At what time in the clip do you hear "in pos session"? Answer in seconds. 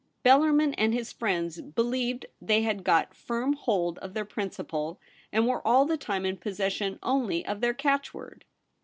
6.25-6.97